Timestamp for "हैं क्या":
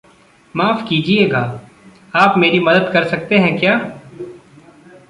3.37-3.77